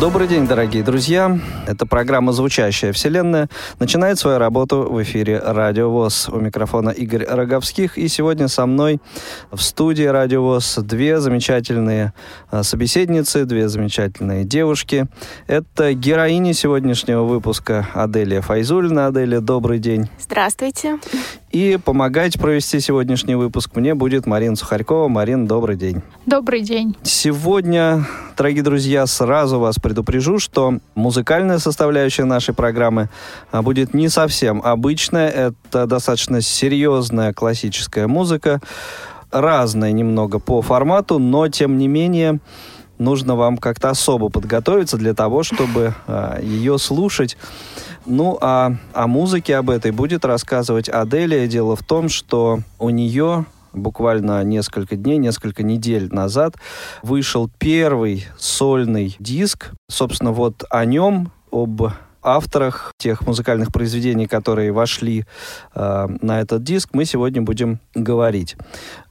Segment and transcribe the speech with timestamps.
[0.00, 1.38] Добрый день, дорогие друзья.
[1.66, 6.30] Это программа «Звучащая вселенная» начинает свою работу в эфире «Радио ВОЗ».
[6.30, 7.98] У микрофона Игорь Роговских.
[7.98, 8.98] И сегодня со мной
[9.50, 12.14] в студии «Радио ВОЗ» две замечательные
[12.50, 15.06] а, собеседницы, две замечательные девушки.
[15.46, 19.08] Это героини сегодняшнего выпуска Аделия Файзульна.
[19.08, 20.08] Аделия, добрый день.
[20.18, 20.98] Здравствуйте.
[21.50, 25.08] И помогать провести сегодняшний выпуск мне будет Марина Сухарькова.
[25.08, 26.00] Марин, добрый день.
[26.24, 26.96] Добрый день.
[27.02, 33.08] Сегодня, дорогие друзья, сразу вас предупрежу, что музыкальная составляющая нашей программы
[33.50, 35.28] а, будет не совсем обычная.
[35.28, 38.60] Это достаточно серьезная классическая музыка,
[39.32, 42.38] разная немного по формату, но тем не менее
[43.00, 47.36] нужно вам как-то особо подготовиться для того, чтобы э, ее слушать.
[48.06, 51.46] Ну, а о музыке об этой будет рассказывать Аделия.
[51.46, 56.56] Дело в том, что у нее буквально несколько дней, несколько недель назад
[57.02, 59.72] вышел первый сольный диск.
[59.88, 61.82] Собственно, вот о нем, об
[62.22, 65.24] авторах тех музыкальных произведений, которые вошли
[65.74, 68.56] э, на этот диск, мы сегодня будем говорить.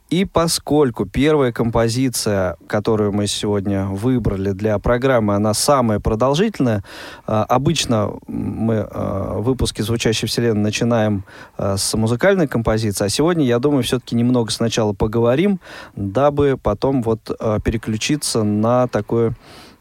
[0.10, 6.84] И поскольку первая композиция, которую мы сегодня выбрали для программы, она самая продолжительная,
[7.28, 11.26] а, обычно мы а, выпуски «Звучащей вселенной» начинаем
[11.58, 15.60] а, с музыкальной композиции, а сегодня, я думаю, все-таки немного сначала поговорим,
[15.96, 17.20] дабы потом вот
[17.64, 19.36] переключиться на такое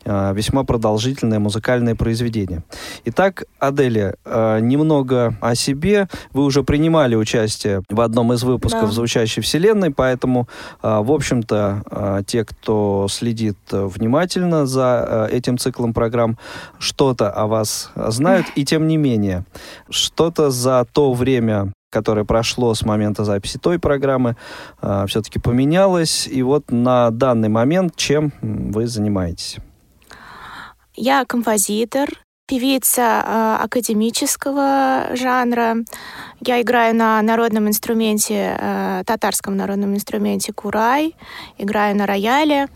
[0.08, 2.62] весьма продолжительное музыкальное произведение.
[3.04, 6.08] Итак, Аделия, э, немного о себе.
[6.32, 8.92] Вы уже принимали участие в одном из выпусков да.
[8.92, 10.48] «Звучащей вселенной», поэтому,
[10.82, 16.38] э, в общем-то, те, кто следит внимательно за этим циклом программ,
[16.78, 19.44] что-то о вас знают, и тем не менее,
[19.90, 24.36] что-то за то время, которое прошло с момента записи той программы,
[25.06, 26.26] все-таки поменялось.
[26.26, 29.58] И вот на данный момент чем вы занимаетесь?
[31.00, 32.08] Я композитор,
[32.48, 35.76] певица э, академического жанра.
[36.44, 41.14] Я играю на народном инструменте, э, татарском народном инструменте курай,
[41.56, 42.66] играю на рояле.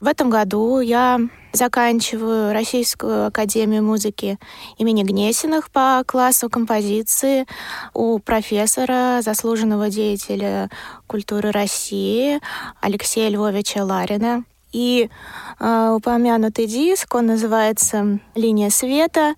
[0.00, 1.20] В этом году я
[1.52, 4.40] заканчиваю Российскую академию музыки
[4.76, 7.46] имени Гнесиных по классу композиции
[7.94, 10.68] у профессора, заслуженного деятеля
[11.06, 12.40] культуры России
[12.80, 14.42] Алексея Львовича Ларина.
[14.72, 15.10] И
[15.58, 19.34] э, упомянутый диск, он называется «Линия света».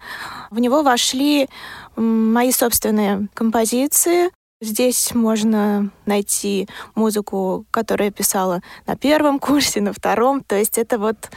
[0.51, 1.49] В него вошли
[1.97, 4.31] мои собственные композиции.
[4.61, 10.43] Здесь можно найти музыку, которую я писала на первом курсе, на втором.
[10.43, 11.31] То есть это вот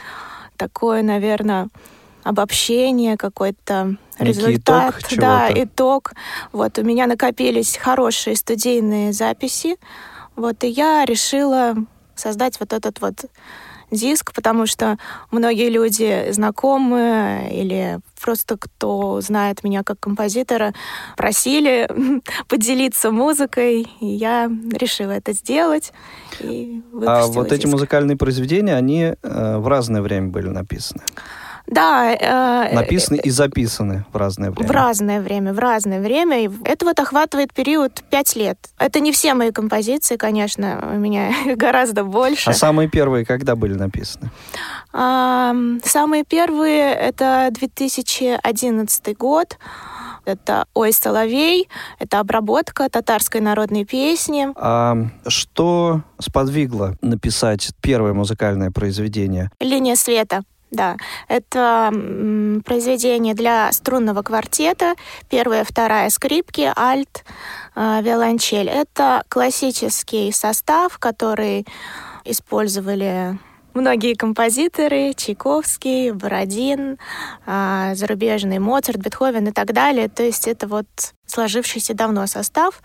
[0.56, 1.68] такое, наверное,
[2.22, 6.12] обобщение, какой-то результат, итог да, итог.
[6.52, 9.76] Вот у меня накопились хорошие студийные записи,
[10.34, 11.74] вот и я решила
[12.16, 13.26] создать вот этот вот
[13.94, 14.98] диск, потому что
[15.30, 20.72] многие люди знакомые или просто кто знает меня как композитора,
[21.16, 21.88] просили
[22.48, 25.92] поделиться музыкой, и я решила это сделать.
[26.40, 27.60] И а вот диск.
[27.60, 31.02] эти музыкальные произведения, они э, в разное время были написаны?
[31.66, 32.12] Да.
[32.12, 34.68] Э, Написаны и записаны в разное время.
[34.68, 36.44] В разное время, в разное время.
[36.44, 38.58] И это вот охватывает период пять лет.
[38.78, 42.50] Это не все мои композиции, конечно, у меня гораздо больше.
[42.50, 44.30] А самые первые когда были написаны?
[44.92, 45.54] А,
[45.84, 49.58] самые первые это 2011 год.
[50.26, 54.48] Это «Ой, соловей», это обработка татарской народной песни.
[54.56, 54.96] А
[55.26, 59.50] что сподвигло написать первое музыкальное произведение?
[59.60, 60.42] «Линия света».
[60.74, 60.96] Да,
[61.28, 61.92] это
[62.64, 64.94] произведение для струнного квартета,
[65.30, 67.24] первая, вторая скрипки, альт,
[67.76, 68.68] э, виолончель.
[68.68, 71.64] Это классический состав, который
[72.24, 73.38] использовали
[73.74, 76.98] многие композиторы, Чайковский, Бородин,
[77.46, 80.08] э, зарубежный Моцарт, Бетховен и так далее.
[80.08, 80.86] То есть это вот
[81.26, 82.80] сложившийся давно состав.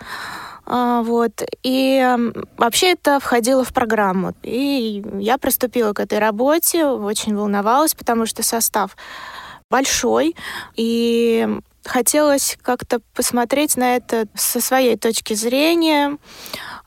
[0.65, 1.41] А, вот.
[1.63, 2.17] И
[2.57, 4.33] вообще это входило в программу.
[4.43, 8.95] И я приступила к этой работе, очень волновалась, потому что состав
[9.69, 10.35] большой,
[10.75, 11.47] и
[11.85, 16.17] хотелось как-то посмотреть на это со своей точки зрения.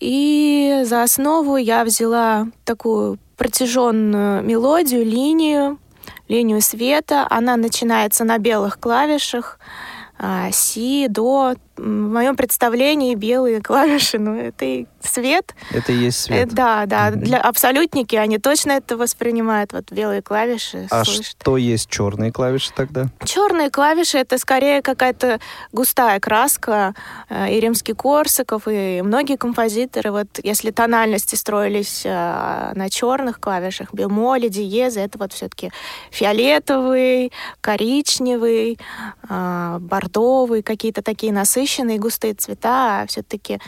[0.01, 5.81] И за основу я взяла такую протяженную мелодию, линию,
[6.29, 7.27] линию света.
[7.29, 9.59] Она начинается на белых клавишах,
[10.17, 15.55] а, си, до, в моем представлении белые клавиши, ну, это и свет.
[15.71, 16.49] Это и есть свет.
[16.49, 17.09] Э, да, да.
[17.09, 17.17] Mm-hmm.
[17.17, 19.73] Для абсолютники они точно это воспринимают.
[19.73, 20.87] Вот белые клавиши.
[20.91, 21.25] А слышат.
[21.25, 23.07] что есть черные клавиши тогда?
[23.25, 25.41] Черные клавиши это скорее какая-то
[25.73, 26.95] густая краска.
[27.31, 33.95] Э, и римский Корсаков, и многие композиторы, вот если тональности строились э, на черных клавишах,
[33.95, 35.73] бемоли, диезы, это вот все-таки
[36.11, 38.79] фиолетовый, коричневый,
[39.29, 41.62] бордовый, какие-то такие насыщенные
[41.99, 43.61] густые цвета, а все-таки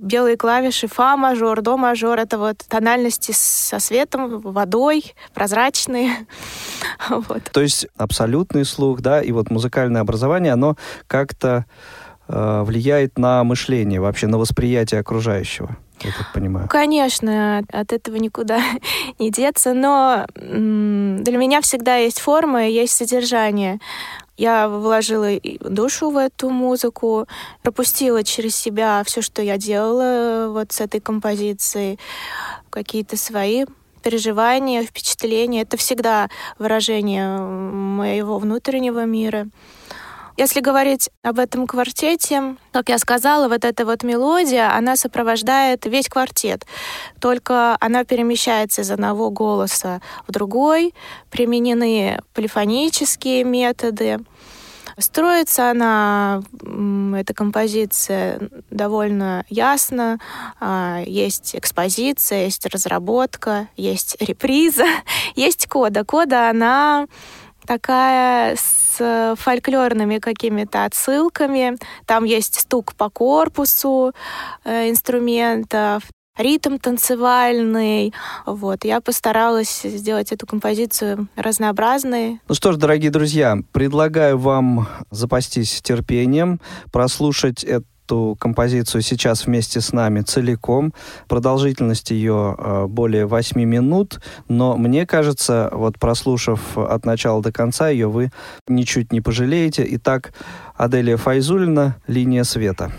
[0.00, 6.26] белые клавиши фа мажор, до мажор это вот тональности со светом, водой, прозрачные.
[7.10, 7.44] вот.
[7.52, 10.76] То есть абсолютный слух, да, и вот музыкальное образование, оно
[11.06, 11.66] как-то
[12.28, 15.76] э, влияет на мышление, вообще на восприятие окружающего.
[16.02, 16.66] Я так понимаю.
[16.68, 18.60] Конечно, от этого никуда
[19.18, 23.80] не деться, но для меня всегда есть форма и есть содержание.
[24.40, 25.28] Я вложила
[25.60, 27.28] душу в эту музыку,
[27.62, 31.98] пропустила через себя все, что я делала вот с этой композицией,
[32.70, 33.66] какие-то свои
[34.02, 35.60] переживания, впечатления.
[35.60, 39.46] Это всегда выражение моего внутреннего мира.
[40.40, 46.08] Если говорить об этом квартете, как я сказала, вот эта вот мелодия, она сопровождает весь
[46.08, 46.64] квартет.
[47.20, 50.94] Только она перемещается из одного голоса в другой,
[51.30, 54.20] применены полифонические методы.
[54.96, 56.42] Строится она,
[57.14, 58.40] эта композиция,
[58.70, 60.18] довольно ясно.
[60.58, 64.86] А, есть экспозиция, есть разработка, есть реприза,
[65.34, 66.02] есть кода.
[66.02, 67.08] Кода, она
[67.66, 68.56] такая
[69.38, 71.76] фольклорными какими-то отсылками.
[72.06, 74.12] Там есть стук по корпусу
[74.64, 76.02] э, инструментов,
[76.36, 78.14] ритм танцевальный.
[78.46, 78.84] Вот.
[78.84, 82.40] Я постаралась сделать эту композицию разнообразной.
[82.48, 86.60] Ну что ж, дорогие друзья, предлагаю вам запастись терпением,
[86.92, 90.92] прослушать это эту композицию сейчас вместе с нами целиком.
[91.28, 97.88] Продолжительность ее э, более 8 минут, но мне кажется, вот прослушав от начала до конца
[97.88, 98.30] ее, вы
[98.66, 99.86] ничуть не пожалеете.
[99.90, 100.32] Итак,
[100.76, 102.90] Аделия Файзулина «Линия света».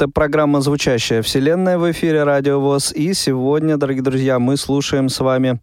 [0.00, 2.90] Это программа «Звучащая вселенная» в эфире Радио ВОЗ.
[2.92, 5.60] И сегодня, дорогие друзья, мы слушаем с вами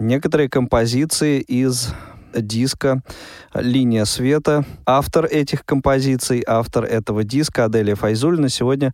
[0.00, 1.94] некоторые композиции из
[2.34, 3.02] диска
[3.54, 4.64] «Линия света».
[4.84, 8.92] Автор этих композиций, автор этого диска Аделия Файзульна сегодня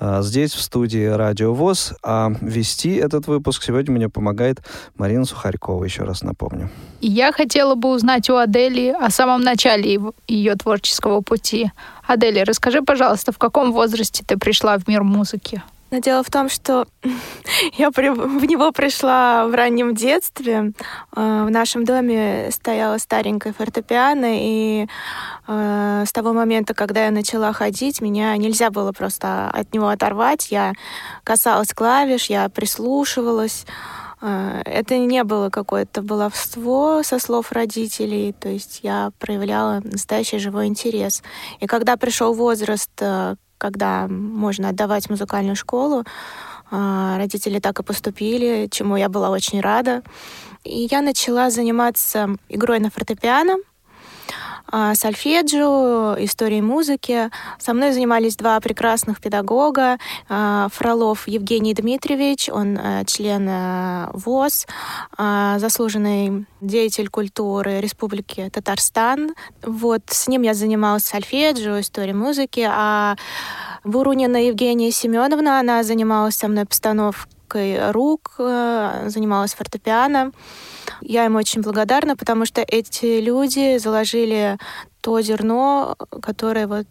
[0.00, 1.94] а, здесь, в студии Радио ВОЗ.
[2.02, 4.62] А вести этот выпуск сегодня мне помогает
[4.96, 6.70] Марина Сухарькова, еще раз напомню.
[7.00, 11.72] Я хотела бы узнать у Адели о самом начале ее творческого пути.
[12.06, 15.62] Адели, расскажи, пожалуйста, в каком возрасте ты пришла в мир музыки?
[15.90, 16.86] Но дело в том, что
[17.78, 20.72] я в него пришла в раннем детстве.
[21.16, 24.86] Э, в нашем доме стояла старенькая фортепиано, и
[25.46, 30.50] э, с того момента, когда я начала ходить, меня нельзя было просто от него оторвать.
[30.50, 30.74] Я
[31.24, 33.64] касалась клавиш, я прислушивалась.
[34.20, 40.66] Э, это не было какое-то баловство со слов родителей, то есть я проявляла настоящий живой
[40.66, 41.22] интерес.
[41.60, 42.90] И когда пришел возраст,
[43.58, 46.04] когда можно отдавать музыкальную школу.
[46.70, 50.02] А, родители так и поступили, чему я была очень рада.
[50.64, 53.56] И я начала заниматься игрой на фортепиано.
[54.70, 57.30] А, сольфеджио, историей музыки.
[57.58, 59.98] Со мной занимались два прекрасных педагога.
[60.28, 64.66] А, Фролов Евгений Дмитриевич, он э, член э, ВОЗ,
[65.16, 69.34] а, заслуженный деятель культуры Республики Татарстан.
[69.62, 73.16] Вот с ним я занималась сольфеджио, историей музыки, а
[73.84, 80.32] Бурунина Евгения Семеновна, она занималась со мной постановкой рук, э, занималась фортепиано.
[81.00, 84.58] Я им очень благодарна, потому что эти люди заложили
[85.00, 86.86] то зерно, которое вот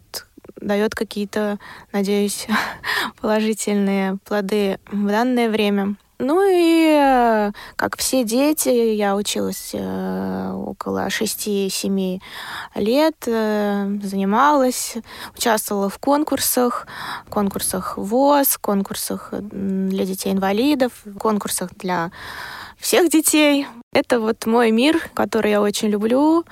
[0.60, 1.58] дает какие-то,
[1.92, 2.46] надеюсь,
[3.20, 5.96] положительные плоды в данное время.
[6.20, 12.20] Ну и, как все дети, я училась э, около 6-7
[12.74, 14.96] лет, э, занималась,
[15.36, 16.88] участвовала в конкурсах,
[17.28, 22.10] конкурсах ВОЗ, конкурсах для детей-инвалидов, конкурсах для
[22.80, 23.68] всех детей.
[23.94, 26.44] Это вот мой мир, который я очень люблю.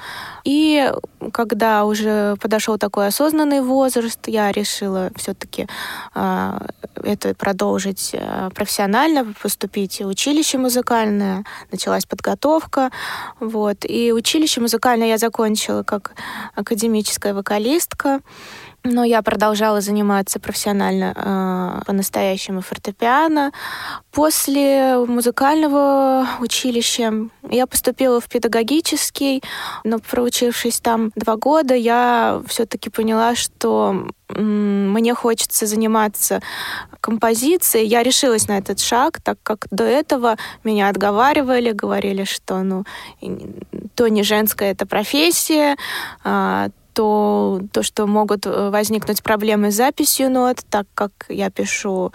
[0.44, 0.90] И
[1.34, 5.66] когда уже подошел такой осознанный возраст, я решила все-таки э,
[6.14, 11.44] а, это продолжить э, профессионально, поступить в училище музыкальное.
[11.70, 12.90] Началась подготовка.
[13.38, 13.84] Вот.
[13.84, 16.14] И училище музыкальное я закончила как
[16.54, 18.20] академическая вокалистка.
[18.88, 23.52] Но я продолжала заниматься профессионально э, по-настоящему фортепиано.
[24.12, 27.12] После музыкального училища
[27.50, 29.42] я поступила в педагогический,
[29.82, 36.40] но проучившись там два года, я все-таки поняла, что мне хочется заниматься
[37.00, 37.86] композицией.
[37.86, 42.84] Я решилась на этот шаг, так как до этого меня отговаривали, говорили, что ну,
[43.94, 45.76] то не женская это профессия,
[46.24, 52.10] а, то, то, что могут э, возникнуть проблемы с записью нот, так как я пишу,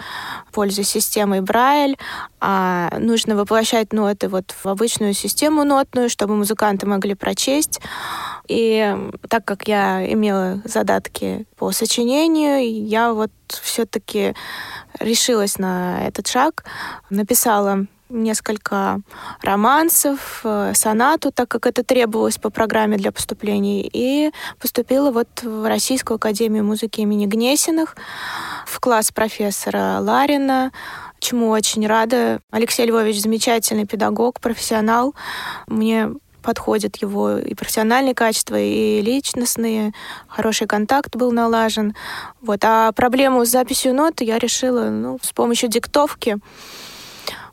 [0.52, 2.00] пользуясь системой Брайль,
[2.39, 7.80] а нужно воплощать ноты вот в обычную систему нотную, чтобы музыканты могли прочесть.
[8.48, 8.98] И
[9.30, 14.34] так как я имела задатки по сочинению, я вот все-таки
[15.00, 16.65] решилась на этот шаг,
[17.12, 19.02] написала несколько
[19.41, 25.67] романсов, э, сонату, так как это требовалось по программе для поступлений, и поступила вот в
[25.67, 27.95] Российскую академию музыки имени Гнесиных
[28.65, 30.71] в класс профессора Ларина,
[31.19, 32.41] чему очень рада.
[32.52, 35.15] Алексей Львович замечательный педагог, профессионал.
[35.67, 36.10] Мне
[36.41, 39.93] подходят его и профессиональные качества, и личностные.
[40.28, 41.95] Хороший контакт был налажен.
[42.41, 42.63] Вот.
[42.63, 46.38] А проблему с записью нот я решила ну, с помощью диктовки.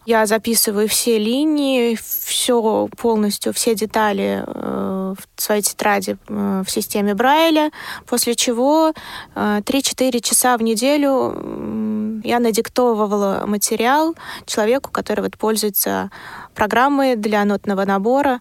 [0.09, 7.15] Я записываю все линии, все полностью, все детали э, в своей тетради э, в системе
[7.15, 7.71] Брайля,
[8.07, 8.95] после чего
[9.35, 14.15] э, 3-4 часа в неделю я надиктовывала материал
[14.47, 16.11] человеку, который вот пользуется
[16.55, 18.41] программой для нотного набора.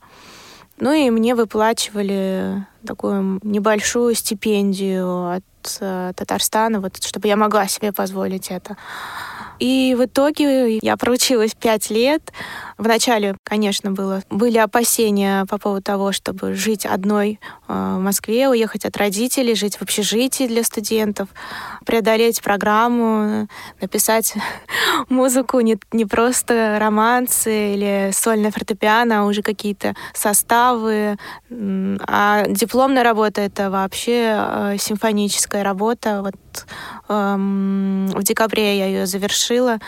[0.80, 5.43] Ну и мне выплачивали такую небольшую стипендию от
[5.82, 8.77] э, Татарстана, вот, чтобы я могла себе позволить это.
[9.59, 12.31] И в итоге я проучилась пять лет.
[12.77, 18.85] Вначале, конечно, было, были опасения по поводу того, чтобы жить одной э, в Москве, уехать
[18.85, 21.29] от родителей, жить в общежитии для студентов,
[21.85, 23.47] преодолеть программу,
[23.81, 24.35] написать
[25.09, 31.17] музыку, не, не просто романсы или сольное фортепиано, а уже какие-то составы.
[31.49, 36.21] А дипломная работа— это вообще э, симфоническая работа.
[36.23, 36.35] Вот
[37.09, 39.79] эм, в декабре я ее завершила.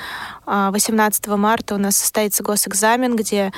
[0.46, 3.52] 18 а, марта у нас состоится госэкзамен, где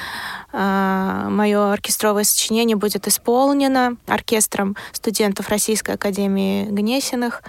[0.52, 7.44] э, мое оркестровое сочинение будет исполнено оркестром студентов Российской Академии Гнесиных.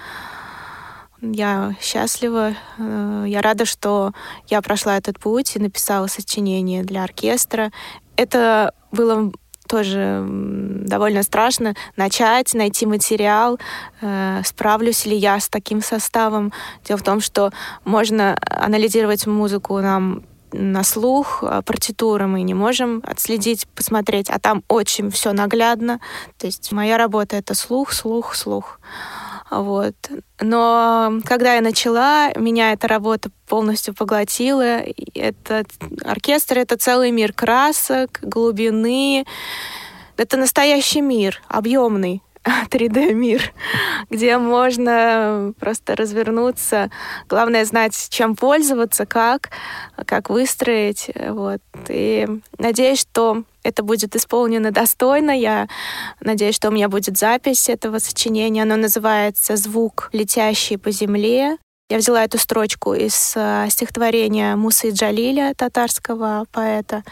[1.20, 2.54] Я счастлива.
[2.78, 4.12] Э, я рада, что
[4.48, 7.70] я прошла этот путь и написала сочинение для оркестра.
[8.16, 9.32] Это было
[9.72, 13.58] тоже довольно страшно начать, найти материал,
[14.02, 16.52] э, справлюсь ли я с таким составом.
[16.84, 17.52] Дело в том, что
[17.86, 24.62] можно анализировать музыку нам на слух, а партитуры мы не можем отследить, посмотреть, а там
[24.68, 26.00] очень все наглядно.
[26.36, 28.78] То есть моя работа— это слух, слух, слух.
[29.52, 29.94] Вот.
[30.40, 34.80] Но когда я начала, меня эта работа полностью поглотила.
[35.14, 35.68] Этот
[36.04, 39.26] оркестр— это целый мир красок, глубины.
[40.16, 42.22] Это настоящий мир, объемный.
[42.70, 43.52] 3D-мир,
[44.10, 46.90] где можно просто развернуться.
[47.28, 49.50] Главное знать, чем пользоваться, как,
[50.06, 51.10] как выстроить.
[51.14, 51.60] Вот.
[51.88, 52.26] И
[52.58, 55.30] надеюсь, что это будет исполнено достойно.
[55.30, 55.68] Я
[56.20, 58.62] надеюсь, что у меня будет запись этого сочинения.
[58.62, 61.58] Оно называется «Звук, летящий по земле».
[61.88, 67.04] Я взяла эту строчку из uh, стихотворения Мусы Джалиля, татарского поэта.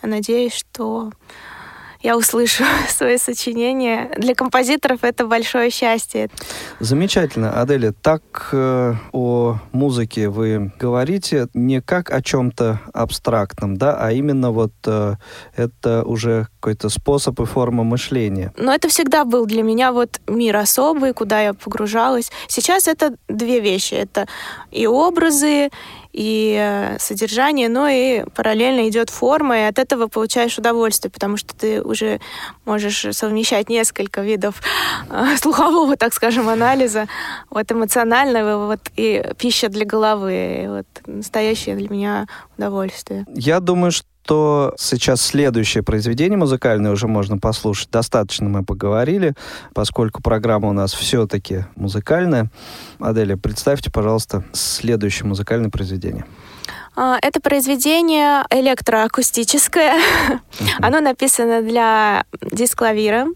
[0.00, 1.10] Надеюсь, что
[2.02, 4.10] я услышу свои сочинения.
[4.16, 6.28] Для композиторов это большое счастье.
[6.80, 7.60] Замечательно.
[7.60, 14.50] Аделя, так э, о музыке вы говорите не как о чем-то абстрактном, да, а именно
[14.50, 15.14] вот э,
[15.56, 18.52] это уже какой-то способ и форма мышления.
[18.56, 22.30] Но это всегда был для меня вот мир особый, куда я погружалась.
[22.46, 23.94] Сейчас это две вещи.
[23.94, 24.28] Это
[24.70, 25.70] и образы,
[26.12, 31.52] и э, содержание, но и параллельно идет форма, и от этого получаешь удовольствие, потому что
[31.54, 32.20] ты уже
[32.64, 34.62] можешь совмещать несколько видов
[35.10, 37.08] э, слухового, так скажем, анализа,
[37.50, 43.24] вот эмоционального, вот и пища для головы, и вот настоящее для меня удовольствие.
[43.34, 47.90] Я думаю, что то сейчас следующее произведение музыкальное уже можно послушать.
[47.90, 49.34] Достаточно мы поговорили,
[49.74, 52.50] поскольку программа у нас все-таки музыкальная.
[53.00, 56.24] Аделя, представьте, пожалуйста, следующее музыкальное произведение.
[56.94, 59.98] А, это произведение электроакустическое.
[60.80, 63.26] Оно написано для дисклавира.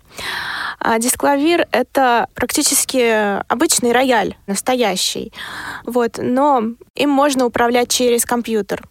[0.78, 5.32] А дисклавир— это практически обычный рояль, настоящий.
[5.86, 6.62] Вот, но
[6.94, 8.82] им можно управлять через компьютер.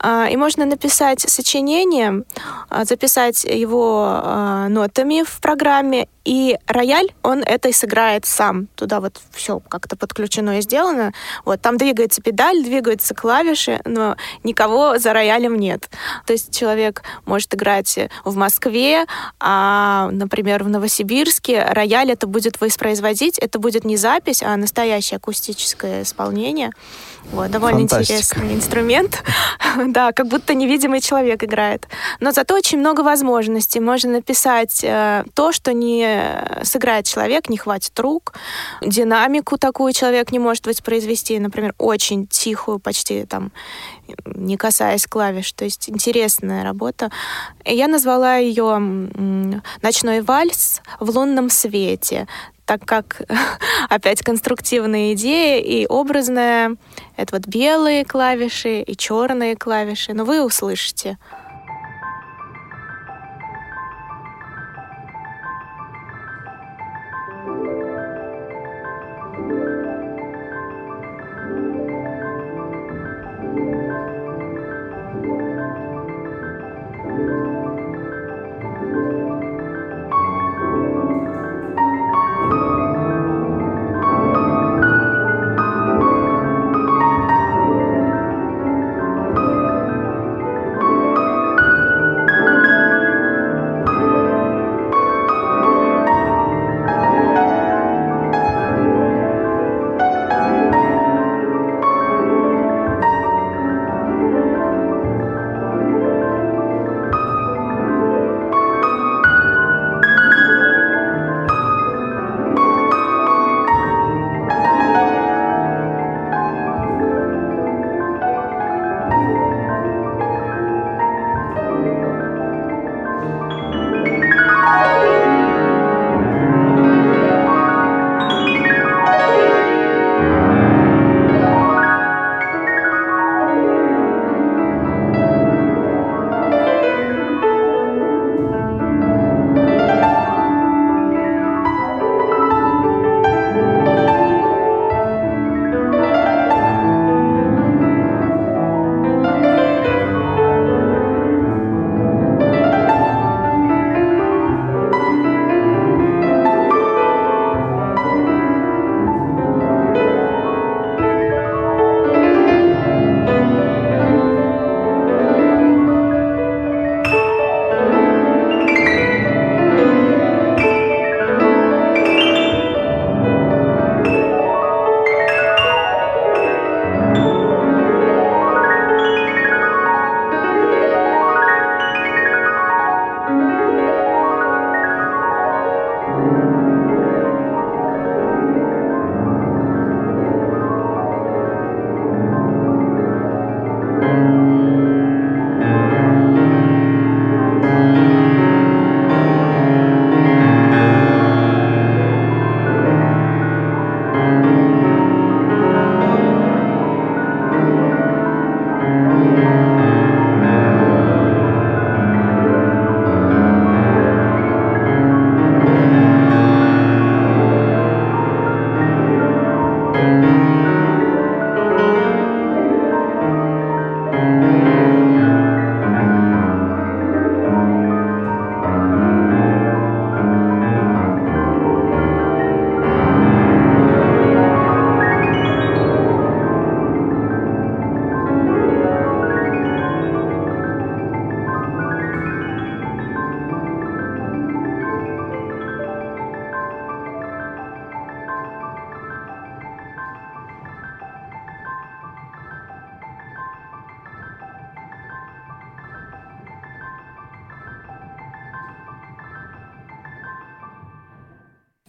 [0.00, 2.24] А, и можно написать сочинение,
[2.68, 8.66] а, записать его а, нотами в программе, и рояль, он это и сыграет сам.
[8.74, 11.14] Туда вот все как-то подключено и сделано.
[11.46, 15.88] Вот там двигается педаль, двигаются клавиши, но никого за роялем нет.
[16.26, 19.06] То есть человек может играть в Москве,
[19.40, 26.02] а, например, в Новосибирске рояль это будет воспроизводить, это будет не запись, а настоящее акустическое
[26.02, 26.72] исполнение.
[27.32, 28.14] Вот, довольно Фантастика.
[28.14, 29.22] интересный инструмент.
[29.86, 31.86] да, как будто невидимый человек играет.
[32.20, 33.80] Но зато очень много возможностей.
[33.80, 38.34] Можно написать э, то, что не сыграет человек, не хватит рук.
[38.80, 41.38] Динамику такую человек не может воспроизвести.
[41.38, 43.52] Например, очень тихую, почти там
[44.24, 45.52] не касаясь клавиш.
[45.52, 47.10] То есть интересная работа.
[47.64, 48.78] Я назвала ее
[49.82, 52.26] «Ночной вальс в лунном свете»
[52.68, 53.22] так как
[53.88, 56.76] опять конструктивная идея и образная.
[57.16, 60.12] Это вот белые клавиши и черные клавиши.
[60.12, 61.16] Но вы услышите.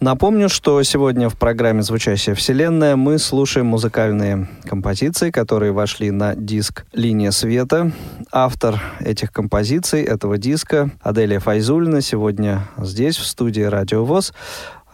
[0.00, 6.86] Напомню, что сегодня в программе «Звучащая вселенная» мы слушаем музыкальные композиции, которые вошли на диск
[6.94, 7.92] «Линия света».
[8.32, 14.32] Автор этих композиций, этого диска, Аделия Файзульна, сегодня здесь, в студии «Радио ВОЗ».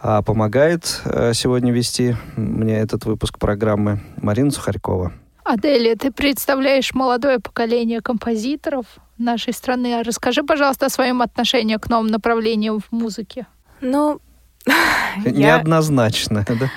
[0.01, 5.13] А помогает э, сегодня вести мне этот выпуск программы Марина Сухарькова.
[5.45, 8.85] Аделия, ты представляешь молодое поколение композиторов
[9.17, 10.03] нашей страны.
[10.03, 13.47] Расскажи, пожалуйста, о своем отношении к новым направлениям в музыке.
[13.79, 14.19] Ну,
[15.25, 16.69] Неоднозначно, да?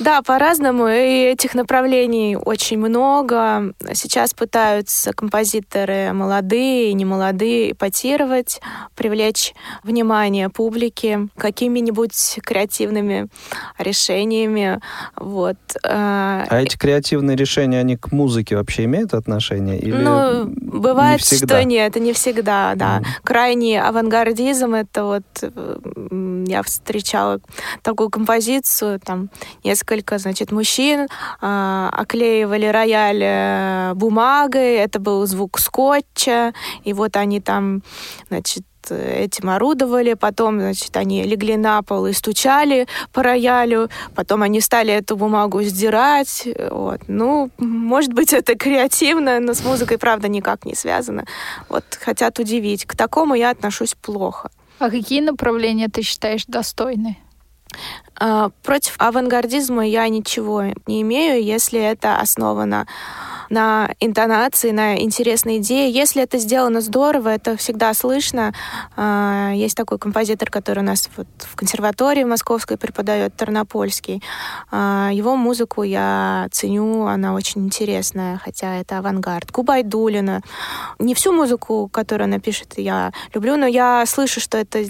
[0.00, 3.72] Да, по-разному, и этих направлений очень много.
[3.92, 8.60] Сейчас пытаются композиторы молодые и немолодые эпатировать,
[8.96, 13.28] привлечь внимание публики какими-нибудь креативными
[13.78, 14.80] решениями.
[15.16, 15.56] Вот.
[15.84, 19.78] Э, а эти креативные решения, они к музыке вообще имеют отношение?
[19.78, 22.98] Или ну, бывает, не что нет, не всегда, да.
[22.98, 23.04] Mm.
[23.22, 25.24] Крайний авангардизм— это вот
[26.46, 27.23] я встречала
[27.82, 29.30] такую композицию, там
[29.62, 31.08] несколько несколько, значит, мужчин
[31.42, 36.52] э, оклеивали рояль э, бумагой, это был звук скотча,
[36.84, 37.82] и вот они там,
[38.30, 44.60] значит, этим орудовали, потом, значит, они легли на пол и стучали по роялю, потом они
[44.60, 47.00] стали эту бумагу сдирать, вот.
[47.08, 51.24] Ну, может быть, это креативно, но с музыкой, правда, никак не связано.
[51.68, 52.84] Вот хотят удивить.
[52.84, 54.50] К такому я отношусь плохо.
[54.78, 57.16] А какие направления ты считаешь достойны?
[58.16, 62.86] А, против авангардизма я ничего не имею, если это основано
[63.50, 65.90] на интонации, на интересной идее.
[65.90, 68.52] Если это сделано здорово, это всегда слышно.
[68.96, 74.22] А, есть такой композитор, который у нас вот в консерватории московской преподает, Тернопольский.
[74.70, 79.50] А, его музыку я ценю, она очень интересная, хотя это авангард.
[79.50, 80.40] Губайдулина.
[80.98, 84.84] Не всю музыку, которую она пишет, я люблю, но я слышу, что это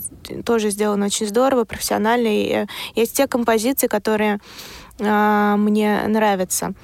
[0.45, 2.29] тоже сделано очень здорово, профессионально.
[2.29, 4.41] И э, есть те композиции, которые
[5.01, 6.75] а, мне нравятся.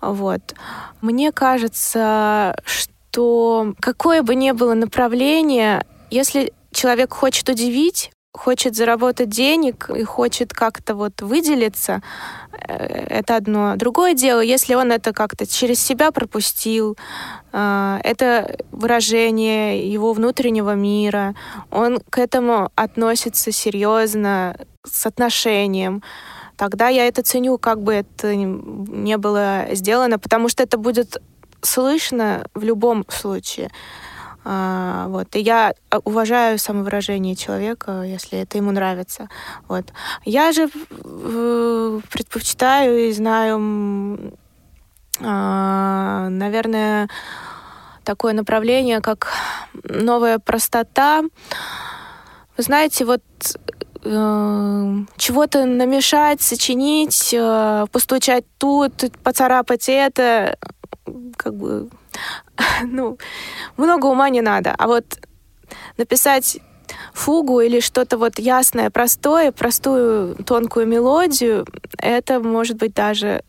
[0.00, 0.54] Вот.
[1.00, 9.90] Мне кажется, что какое бы ни было направление, если человек хочет удивить, хочет заработать денег
[9.90, 12.02] и хочет как-то вот выделиться,
[12.50, 13.76] э, это одно.
[13.76, 16.96] Другое дело, если он это как-то через себя пропустил,
[17.52, 21.34] э, это выражение его внутреннего мира,
[21.70, 26.02] он к этому относится серьезно, с отношением,
[26.62, 31.20] тогда я это ценю, как бы это не было сделано, потому что это будет
[31.60, 33.68] слышно в любом случае.
[34.44, 35.34] А, вот.
[35.34, 39.28] И я уважаю самовыражение человека, если это ему нравится.
[39.66, 39.92] Вот.
[40.24, 40.68] Я же
[42.12, 44.38] предпочитаю и знаю,
[45.20, 47.08] а, наверное,
[48.04, 49.32] такое направление, как
[49.82, 51.22] новая простота.
[52.56, 53.22] Вы знаете, вот
[54.04, 60.58] Эм, чего-то намешать, сочинить, э, постучать тут, поцарапать это,
[61.36, 61.88] как бы,
[62.82, 63.18] ну,
[63.76, 64.74] много ума не надо.
[64.76, 65.04] А вот
[65.98, 66.58] написать
[67.14, 71.64] фугу или что-то вот ясное, простое, простую тонкую мелодию,
[71.96, 73.44] это может быть даже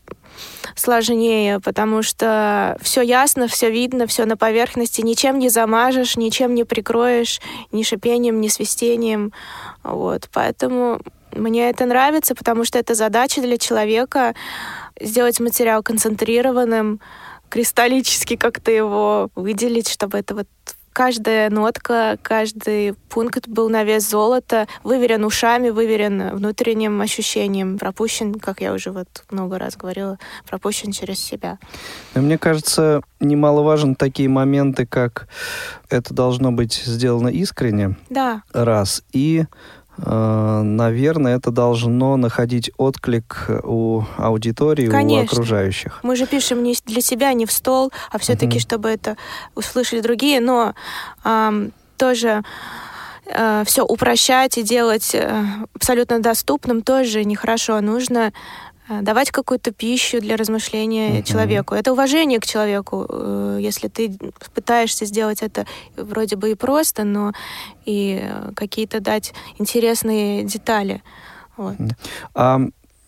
[0.75, 6.63] сложнее, потому что все ясно, все видно, все на поверхности, ничем не замажешь, ничем не
[6.63, 7.39] прикроешь,
[7.71, 9.33] ни шипением, ни свистением.
[9.83, 10.29] Вот.
[10.31, 10.99] Поэтому
[11.31, 14.35] мне это нравится, потому что это задача для человека
[14.99, 16.99] сделать материал концентрированным,
[17.49, 20.47] кристаллически как-то его выделить, чтобы это вот
[20.93, 28.61] каждая нотка, каждый пункт был на вес золота, выверен ушами, выверен внутренним ощущением, пропущен, как
[28.61, 31.57] я уже вот много раз говорила, пропущен через себя.
[32.15, 35.27] И мне кажется, немаловажен такие моменты, как
[35.89, 37.97] это должно быть сделано искренне.
[38.09, 38.43] Да.
[38.53, 39.03] Раз.
[39.11, 39.45] И
[39.97, 45.21] наверное, это должно находить отклик у аудитории, Конечно.
[45.21, 45.99] у окружающих.
[46.03, 48.59] Мы же пишем не для себя, не в стол, а все-таки, угу.
[48.59, 49.17] чтобы это
[49.55, 50.73] услышали другие, но
[51.23, 52.43] э, тоже
[53.25, 55.43] э, все упрощать и делать э,
[55.75, 57.79] абсолютно доступным тоже нехорошо.
[57.81, 61.23] Нужно Э, давать какую-то пищу для размышления mm-hmm.
[61.23, 61.75] человеку.
[61.75, 63.05] Это уважение к человеку.
[63.09, 64.17] Э, если ты
[64.53, 65.65] пытаешься сделать это
[65.95, 67.33] вроде бы и просто, но
[67.85, 71.01] и э, какие-то дать интересные детали.
[71.55, 71.75] Вот.
[72.33, 72.59] А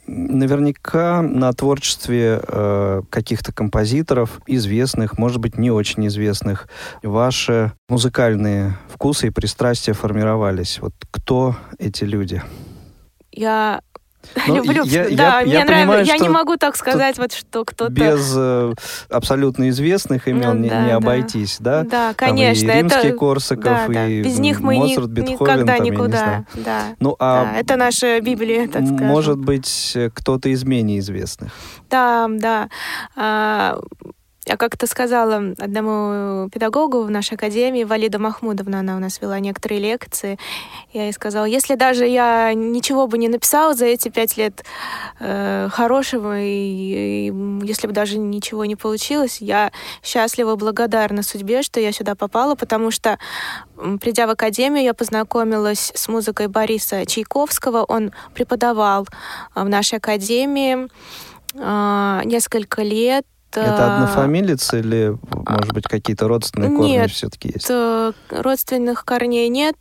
[0.07, 6.67] наверняка на творчестве э, каких-то композиторов, известных, может быть, не очень известных,
[7.01, 10.79] ваши музыкальные вкусы и пристрастия формировались.
[10.79, 12.41] Вот кто эти люди?
[13.31, 13.81] Я
[14.47, 14.83] Ну, Люблю.
[14.85, 16.11] я- я- да, я мне понимаю, нравится.
[16.11, 17.91] Я что не могу так сказать, вот что кто-то.
[17.91, 18.73] Без э,
[19.09, 21.83] абсолютно известных имен Ну, не, да, не обойтись, да?
[21.83, 22.69] Да, Там конечно.
[22.71, 23.17] и римский это...
[23.17, 24.07] Корсаков, да, да.
[24.07, 26.17] и Без них мы ни- Моцарт, Бетховен, никогда там, я не никуда.
[26.17, 26.45] знаю.
[26.55, 26.81] Да.
[26.99, 29.07] Ну, а Да, это наша Библия, так скажем.
[29.07, 31.51] может быть, э, кто-то из менее известных.
[31.89, 32.69] Да, да.
[33.15, 33.79] А,
[34.45, 39.81] Я как-то сказала одному педагогу в нашей академии, Валида Махмудовна, она у нас вела некоторые
[39.81, 40.38] лекции,
[40.93, 44.63] я ей сказала, если даже я ничего бы не написала за эти пять лет
[45.19, 49.71] э, хорошего, и, и если бы даже ничего не получилось, я
[50.03, 53.17] счастлива, благодарна судьбе, что я сюда попала, потому что,
[53.99, 59.08] придя в академию, я познакомилась с музыкой Бориса Чайковского, он преподавал
[59.55, 60.88] а, в нашей академии
[61.58, 63.25] а, несколько лет,
[63.61, 67.11] Это однофамилец или, может быть, какие-то родственные корни Нет.
[67.11, 67.67] все-таки есть?
[67.69, 69.75] э, родственных корней нет.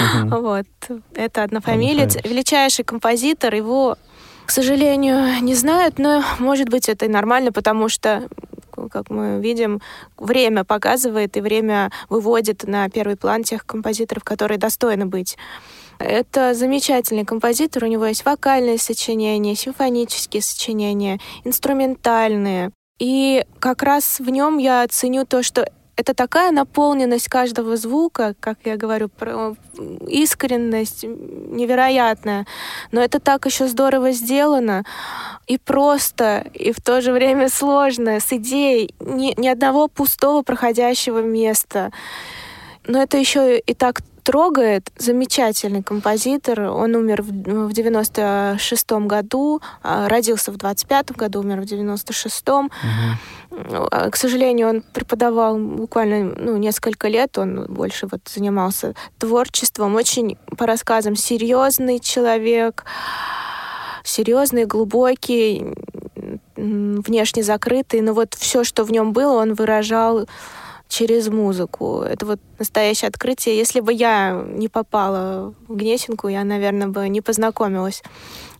[0.00, 0.30] Мгм.
[0.46, 0.66] Вот.
[1.14, 2.16] Это однофамилец.
[2.16, 2.24] Однофамилец.
[2.24, 3.54] Величайший композитор.
[3.54, 3.96] Его,
[4.44, 8.28] к сожалению, не знают, но, может быть, это и нормально, потому что
[8.90, 9.80] как мы видим,
[10.18, 15.38] время показывает и время выводит на первый план тех композиторов, которые достойны быть.
[15.98, 22.70] Это замечательный композитор, у него есть вокальные сочинения, симфонические сочинения, инструментальные.
[22.98, 28.58] И как раз в нем я ценю то, что это такая наполненность каждого звука, как
[28.64, 29.56] я говорю, про
[30.06, 32.46] искренность невероятная.
[32.92, 34.84] Но это так еще здорово сделано
[35.46, 41.20] и просто, и в то же время сложно, с идеей ни, ни одного пустого проходящего
[41.20, 41.90] места.
[42.86, 44.90] Но это еще и так трогает.
[44.98, 46.62] Замечательный композитор.
[46.62, 52.64] Он умер в, в 96-м году, а, родился в 25-м году, умер в 96-м.
[52.82, 53.88] Мгм.
[53.92, 59.94] А, К сожалению, он преподавал буквально ну, несколько лет, он больше вот занимался творчеством.
[59.94, 62.84] Очень, по рассказам, серьезный человек,
[64.02, 65.72] серьезный, глубокий,
[66.56, 70.26] внешне закрытый, но вот все, что в нем было, он выражал
[70.88, 72.02] через музыку.
[72.02, 73.56] Это вот настоящее открытие.
[73.56, 78.02] Если бы я не попала в Гнесинку, я, наверное, бы не познакомилась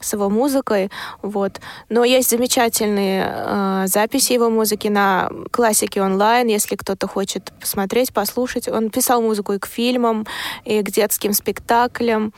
[0.00, 0.90] с его музыкой.
[1.22, 1.60] Вот.
[1.88, 8.68] Но есть замечательные э, записи его музыки на классике онлайн, если кто-то хочет посмотреть, послушать.
[8.68, 10.26] Он писал музыку и к фильмам,
[10.64, 12.32] и к детским спектаклям.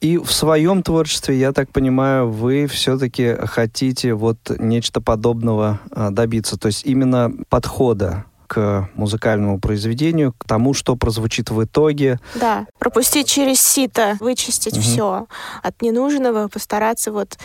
[0.00, 6.58] И в своем творчестве, я так понимаю, вы все-таки хотите вот нечто подобного а, добиться,
[6.58, 12.20] то есть именно подхода к музыкальному произведению, к тому, что прозвучит в итоге.
[12.34, 14.82] Да, пропустить через сито, вычистить Мгм.
[14.82, 15.26] все
[15.62, 17.38] от ненужного, постараться вот,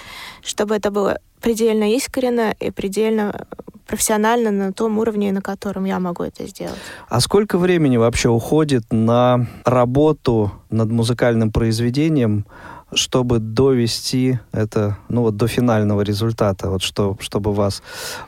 [0.43, 3.47] чтобы это было предельно искренно и предельно
[3.87, 6.75] профессионально на том уровне, на котором я могу это сделать.
[7.07, 12.45] А сколько времени вообще уходит на работу над музыкальным произведением,
[12.93, 17.81] чтобы довести это, ну вот до финального результата, вот что, чтобы вас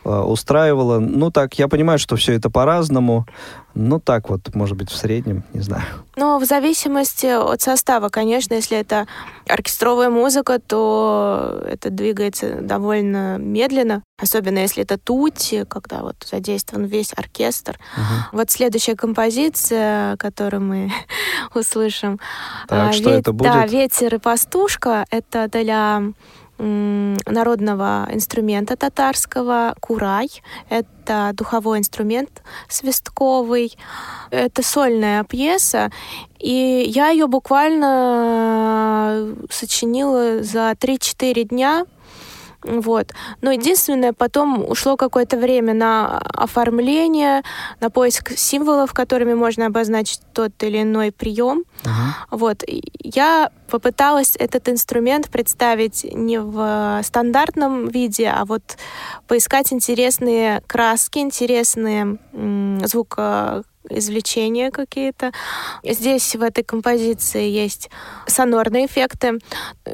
[0.04, 1.00] э, устраивало.
[1.00, 3.26] Ну так, я понимаю, что все это по-разному,
[3.76, 5.84] ну так вот, может быть, в среднем, не знаю.
[6.16, 9.08] Но в зависимости от состава, конечно, если это
[9.48, 17.14] оркестровая музыка, то это двигается довольно медленно, особенно если это тути, когда вот задействован весь
[17.16, 17.80] оркестр.
[17.96, 18.06] Мгм.
[18.34, 20.92] Вот следующая композиция, которую мы
[21.56, 22.20] услышим.
[22.68, 23.72] Так, а, что ве- это Да, будет?
[23.72, 26.04] «Ветер и пастушка»— это для
[26.60, 30.30] народного инструмента татарского курай.
[30.70, 33.78] Это духовой инструмент свистковый.
[34.30, 35.90] Это сольная пьеса.
[36.38, 41.86] И я ее буквально сочинила за 3-4 дня.
[42.64, 43.14] Вот.
[43.42, 47.44] Но единственное, потом ушло какое-то время на оформление,
[47.80, 51.64] на поиск символов, которыми можно обозначить тот или иной прием.
[51.84, 52.14] Мгм.
[52.32, 52.64] Вот.
[52.68, 58.78] Я попыталась этот инструмент представить не в стандартном виде, а вот
[59.28, 62.82] поискать интересные краски, интересные м,
[63.90, 65.32] звукоизвлечения какие-то.
[65.84, 67.90] Здесь в этой композиции есть
[68.28, 69.40] сонорные эффекты.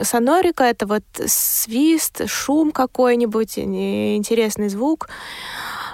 [0.01, 5.09] Сонорика— это вот свист, шум какой-нибудь, интересный звук.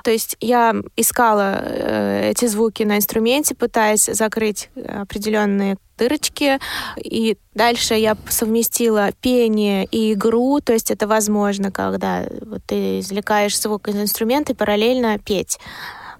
[0.03, 6.59] То есть я искала э, эти звуки на инструменте, пытаясь закрыть определенные дырочки.
[6.97, 10.59] И дальше я совместила пение и игру.
[10.59, 15.59] То есть это возможно, когда вот ты извлекаешь звук из инструмента и параллельно петь.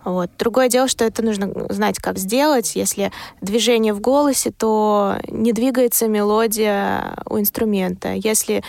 [0.04, 0.30] Вот.
[0.38, 2.76] Другое дело, что это нужно знать, как сделать.
[2.76, 8.14] Если движение в голосе, то не двигается мелодия у инструмента.
[8.14, 8.64] Если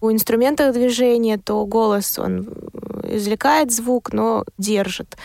[0.00, 2.48] у инструмента движение, то голос, он
[3.08, 5.16] извлекает звук, но держит.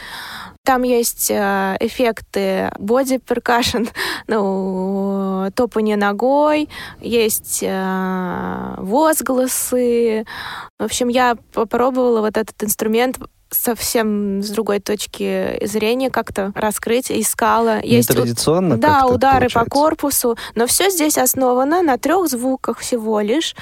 [0.64, 3.86] там есть э, эффекты боди перкашн,
[4.28, 6.70] ну, топание ногой,
[7.02, 10.26] есть э, возгласы.
[10.80, 13.18] В общем, я попробовала вот этот инструмент
[13.52, 17.82] совсем с другой точки зрения как-то раскрыть, искала.
[17.84, 18.78] Есть традиционно.
[18.78, 19.60] Да, удары получается.
[19.60, 23.56] по корпусу, но все здесь основано на трех звуках всего лишь.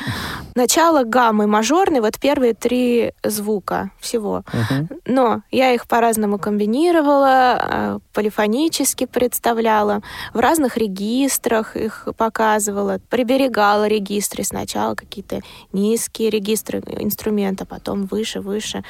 [0.56, 4.44] Начало гаммы мажорной, вот первые три звука всего.
[4.54, 5.00] Угу.
[5.06, 10.02] Но я их по-разному комбинировала, э, полифонически представляла,
[10.34, 15.42] в разных регистрах их показывала, приберегала регистры сначала какие-то
[15.74, 18.84] низкие регистры инструмента, потом выше, выше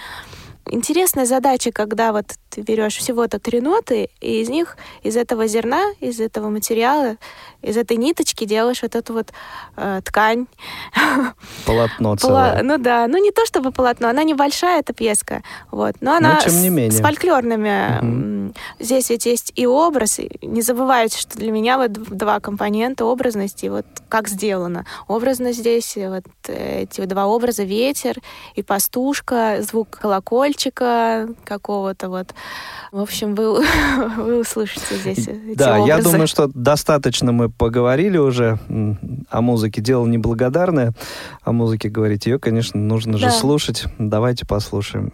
[0.66, 5.84] интересная задача, когда вот ты берешь всего-то три ноты, и из них, из этого зерна,
[6.00, 7.18] из этого материала,
[7.62, 9.32] из этой ниточки делаешь вот эту вот
[9.76, 10.48] э, ткань.
[11.66, 12.52] Полотно целое.
[12.54, 12.64] Поло...
[12.64, 16.42] Ну да, ну не то чтобы полотно, она небольшая, эта пьеска, вот, но она но,
[16.42, 16.92] тем не менее.
[16.92, 18.48] С, с фольклорными.
[18.48, 18.54] Угу.
[18.80, 23.68] Здесь ведь есть и образ, и не забывайте, что для меня вот два компонента образности,
[23.68, 24.86] вот как сделано.
[25.08, 28.16] Образность здесь, вот эти два образа, ветер
[28.56, 32.34] и пастушка, звук колокольчика какого-то вот.
[32.92, 33.64] В общем, вы,
[34.18, 35.88] вы услышите здесь эти Да, образы.
[35.88, 38.60] я думаю, что достаточно мы поговорили уже
[39.30, 39.82] о музыке.
[39.82, 40.94] Дело неблагодарное.
[41.44, 43.18] О музыке говорить ее, конечно, нужно да.
[43.18, 43.86] же слушать.
[43.98, 45.14] Давайте послушаем.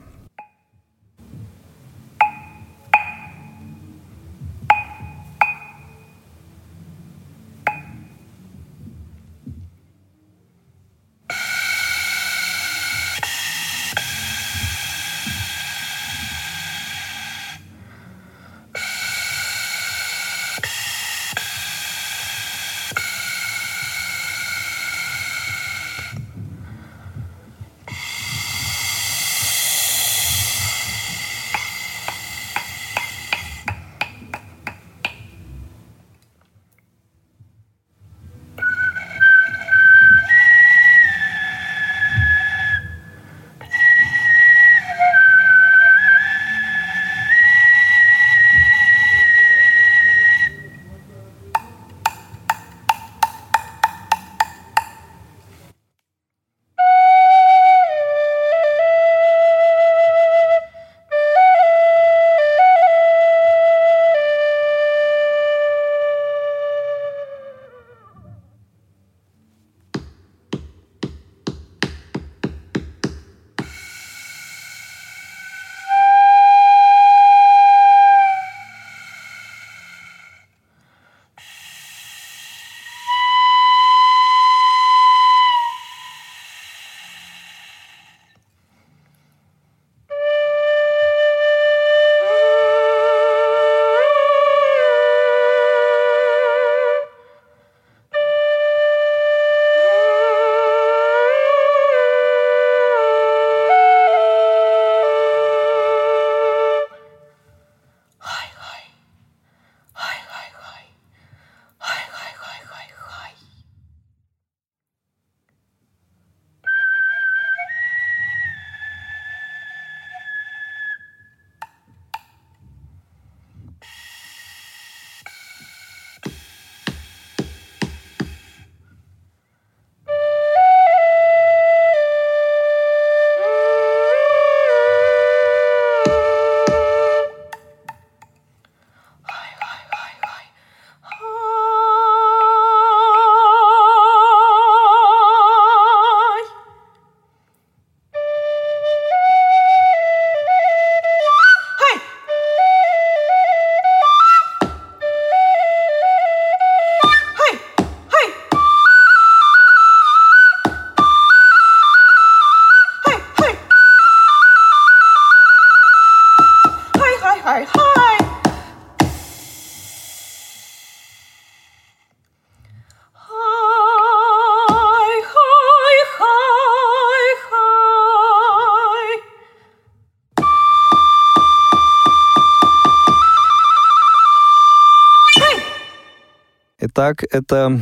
[186.98, 187.82] Итак, это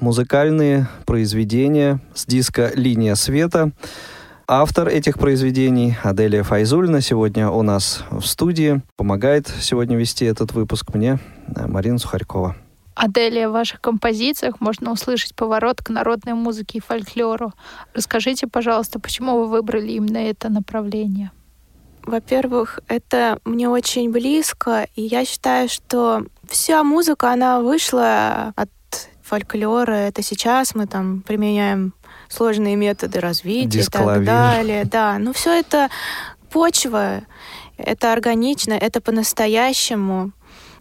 [0.00, 3.72] музыкальные произведения с диска «Линия света».
[4.48, 8.80] Автор этих произведений Аделия Файзульна сегодня у нас в студии.
[8.96, 11.18] Помогает сегодня вести этот выпуск мне
[11.54, 12.56] э, Марина Сухарькова.
[12.94, 17.52] Аделия, в ваших композициях можно услышать поворот к народной музыке и фольклору.
[17.92, 21.30] Расскажите, пожалуйста, почему вы выбрали именно это направление?
[22.06, 28.70] Во-первых, это мне очень близко, и я считаю, что вся музыка, она вышла от
[29.22, 29.92] фольклора.
[29.92, 31.94] Это сейчас мы там применяем
[32.28, 34.84] сложные методы развития и так далее.
[34.84, 35.88] Да, но все это
[36.50, 37.22] почва,
[37.76, 40.32] это органично, это по-настоящему.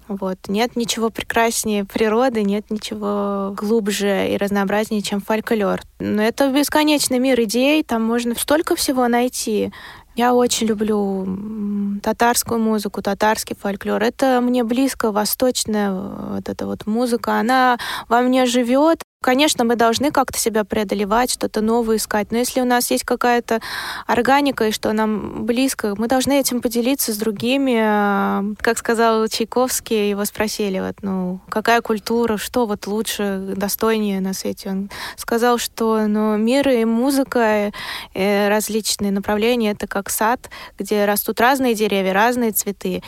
[0.07, 0.38] Вот.
[0.47, 5.82] Нет ничего прекраснее природы, нет ничего глубже и разнообразнее, чем фольклор.
[5.99, 9.72] Но это бесконечный мир идей, там можно столько всего найти.
[10.16, 14.01] Я очень люблю татарскую музыку, татарский фольклор.
[14.01, 17.39] Это мне близко, восточная вот эта вот музыка.
[17.39, 22.61] Она во мне живет, Конечно, мы должны как-то себя преодолевать, что-то новое искать, но если
[22.61, 23.59] у нас есть какая-то
[24.05, 28.53] органика и что нам близко, мы должны этим поделиться с другими.
[28.61, 34.70] Как сказал Чайковский, его спросили, вот, ну, какая культура, что вот лучше, достойнее на свете.
[34.70, 37.72] Он сказал, что ну, мир и музыка,
[38.13, 43.01] и различные направления— это как сад, где растут разные деревья, разные цветы.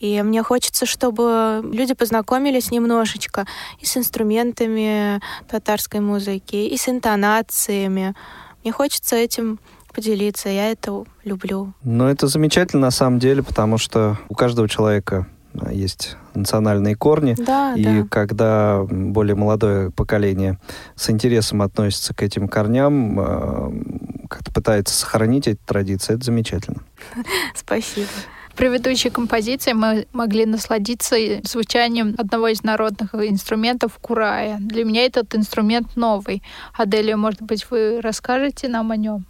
[0.00, 3.46] И мне хочется, чтобы люди познакомились немножечко
[3.78, 8.14] и с инструментами татарской музыки, и с интонациями.
[8.64, 9.60] Мне хочется этим
[9.94, 11.74] поделиться, я это люблю.
[11.84, 15.26] Ну, это замечательно на самом деле, потому что у каждого человека
[15.60, 17.34] а, есть национальные корни.
[17.36, 18.06] Да, и да.
[18.08, 20.58] когда более молодое поколение
[20.94, 23.72] с интересом относится к этим корням, а,
[24.30, 26.82] как-то пытается сохранить эти традиции, это замечательно.
[27.54, 28.08] Спасибо
[28.60, 34.58] предыдущей композиции мы могли насладиться звучанием одного из народных инструментов курая.
[34.60, 36.42] Для меня этот инструмент новый.
[36.76, 39.24] Аделия, может быть, вы расскажете нам о нем?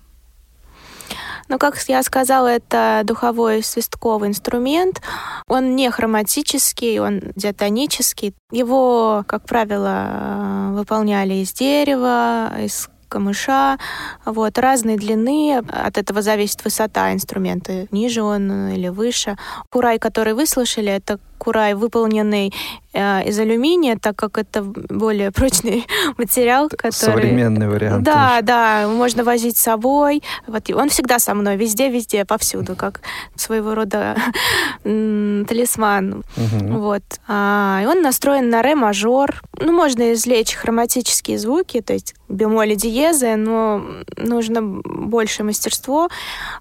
[1.49, 5.01] Ну, как я сказала, это духовой свистковый инструмент.
[5.47, 8.35] Он не хроматический, он диатонический.
[8.51, 13.79] Его, как правило, выполняли из дерева, из камыша,
[14.25, 19.37] вот, разной длины, от этого зависит высота инструмента, ниже он или выше.
[19.69, 22.53] Курай, который вы слышали, это курай, выполненный
[22.93, 25.87] э, из алюминия, так как это более прочный
[26.19, 26.93] материал, который...
[26.93, 28.05] Современный вариант.
[28.05, 28.43] Да, тоже.
[28.43, 30.23] да, можно возить с собой.
[30.47, 33.01] Вот, он всегда со мной, везде, везде, повсюду, как
[33.37, 34.17] своего рода
[34.85, 36.23] талисман.
[36.37, 36.79] Угу.
[36.79, 37.03] Вот.
[37.27, 39.43] А, и он настроен на ре-мажор.
[39.59, 43.83] Ну, можно извлечь хроматические звуки, то есть бемоли диезы, но
[44.17, 46.09] нужно больше мастерство.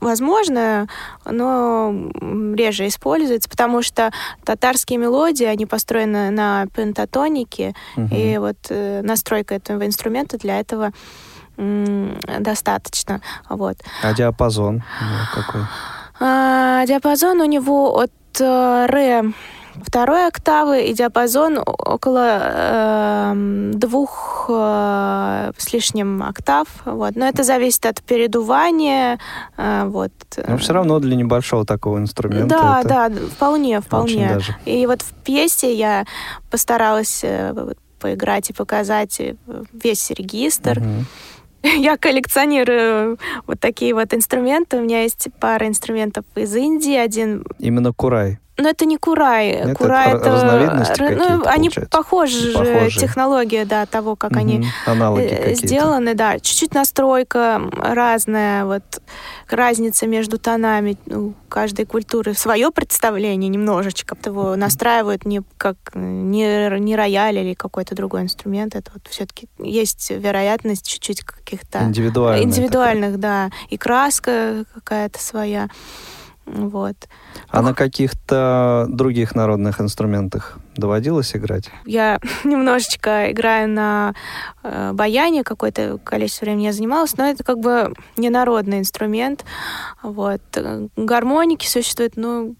[0.01, 0.87] Возможно,
[1.25, 1.93] но
[2.55, 4.11] реже используется, потому что
[4.43, 8.15] татар татарские мелодии, они построены на пентатонике, угу.
[8.15, 10.91] и вот э, настройка этого инструмента для этого
[11.57, 13.19] достаточно.
[13.49, 13.77] Вот.
[14.03, 14.83] А диапазон
[15.33, 15.61] какой?
[16.19, 19.33] А, диапазон у него от э, ре
[19.83, 26.67] второй октавы и диапазон около э, двух э, с лишним октав.
[26.85, 27.15] Вот.
[27.15, 29.19] Но это зависит от передувания.
[29.57, 30.11] Э, вот.
[30.47, 32.81] Но все равно для небольшого такого инструмента.
[32.83, 34.39] Да, да, вполне, вполне.
[34.65, 36.05] И вот в пьесе я
[36.49, 39.35] постаралась э, поиграть и показать э,
[39.73, 40.79] весь регистр.
[40.79, 41.05] Угу.
[41.77, 44.77] Я коллекционирую вот такие вот инструменты.
[44.77, 46.95] У меня есть пара инструментов из Индии.
[46.95, 47.45] Один...
[47.59, 48.39] Именно курай.
[48.59, 49.49] Но это не курай.
[49.49, 54.39] Это курай это, разновидности ну, они похожи, похожи, технология, да, того, как угу.
[54.39, 56.39] они Аналоги э, сделаны, да.
[56.39, 58.83] Чуть-чуть настройка разная, вот
[59.49, 62.33] разница между тонами ну, каждой культуры.
[62.33, 68.75] Свое представление немножечко его настраивают не как не, не рояль или какой-то другой инструмент.
[68.75, 73.49] Это вот все-таки есть вероятность чуть-чуть каких-то индивидуальных, индивидуальных да.
[73.69, 75.69] И краска какая-то своя.
[76.51, 76.95] Вот.
[77.49, 81.69] А на каких-то других народных инструментах доводилось играть?
[81.85, 84.13] Я немножечко играю на
[84.63, 89.45] э, баяне, какое-то количество времени я занималась, но это как бы не народный инструмент.
[90.01, 90.41] Вот.
[90.95, 92.53] Гармоники существуют, но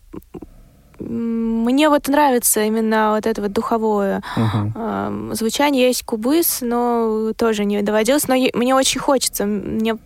[1.00, 5.32] мне вот нравится именно вот это вот духовое uh-huh.
[5.32, 5.88] э, звучание.
[5.88, 8.28] Есть кубыс, но тоже не доводилось.
[8.28, 9.46] Но мне очень хочется.
[9.46, 9.98] Мне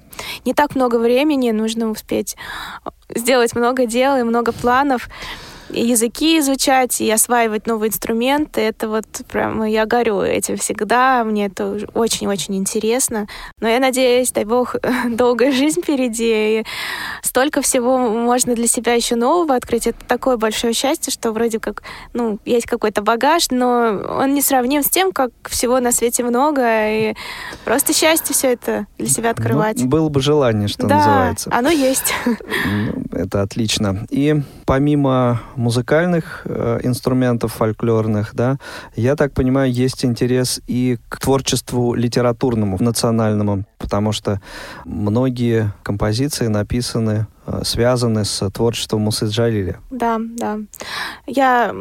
[0.45, 2.35] не так много времени, нужно успеть
[3.09, 5.09] сделать много дел и много планов
[5.69, 8.61] языки изучать и осваивать новые инструменты.
[8.61, 11.23] Это вот прям я горю этим всегда.
[11.23, 13.27] Мне это очень-очень интересно.
[13.59, 14.75] Но я надеюсь, дай бог,
[15.09, 16.59] долгая жизнь впереди.
[16.59, 16.65] И
[17.21, 19.87] столько всего можно для себя еще нового открыть.
[19.87, 21.83] Это такое большое счастье, что вроде как,
[22.13, 26.63] ну, есть какой-то багаж, но он не сравним с тем, как всего на свете много.
[26.65, 27.15] И
[27.65, 29.77] просто счастье все это для себя ну, открывать.
[29.79, 31.49] Ну, было бы желание, что да, называется.
[31.53, 32.13] оно есть.
[32.65, 34.05] Ну, это отлично.
[34.09, 38.57] И помимо музыкальных э, инструментов фольклорных, да,
[38.95, 44.41] я так понимаю, есть интерес и к творчеству литературному, национальному, потому что
[44.85, 49.79] многие композиции написаны э, связаны с творчеством Мусы Джалиля.
[49.91, 50.59] Да, да.
[51.25, 51.73] Я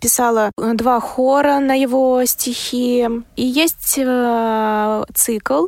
[0.00, 3.06] писала два хора на его стихи.
[3.36, 5.66] И есть э, цикл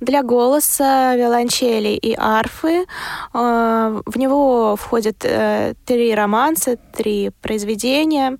[0.00, 2.86] для голоса, виолончели и арфы.
[3.34, 8.38] Э, в него входят э, три романса, три произведения